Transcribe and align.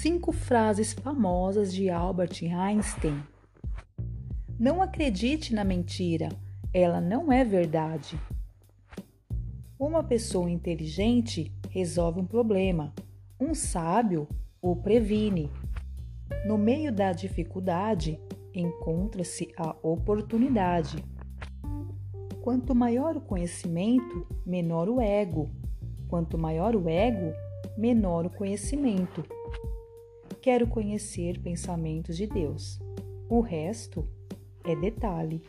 Cinco 0.00 0.30
frases 0.30 0.92
famosas 0.92 1.74
de 1.74 1.90
Albert 1.90 2.40
Einstein. 2.44 3.20
Não 4.56 4.80
acredite 4.80 5.52
na 5.52 5.64
mentira, 5.64 6.28
ela 6.72 7.00
não 7.00 7.32
é 7.32 7.44
verdade. 7.44 8.16
Uma 9.76 10.04
pessoa 10.04 10.48
inteligente 10.48 11.52
resolve 11.68 12.20
um 12.20 12.24
problema, 12.24 12.94
um 13.40 13.56
sábio 13.56 14.28
o 14.62 14.76
previne. 14.76 15.50
No 16.46 16.56
meio 16.56 16.92
da 16.92 17.10
dificuldade 17.10 18.20
encontra-se 18.54 19.52
a 19.56 19.74
oportunidade. 19.82 21.04
Quanto 22.40 22.72
maior 22.72 23.16
o 23.16 23.20
conhecimento, 23.20 24.24
menor 24.46 24.88
o 24.88 25.00
ego. 25.00 25.50
Quanto 26.06 26.38
maior 26.38 26.76
o 26.76 26.88
ego, 26.88 27.32
menor 27.76 28.26
o 28.26 28.30
conhecimento. 28.30 29.24
Quero 30.48 30.66
conhecer 30.66 31.38
pensamentos 31.40 32.16
de 32.16 32.26
Deus. 32.26 32.80
O 33.28 33.42
resto 33.42 34.08
é 34.64 34.74
detalhe. 34.74 35.42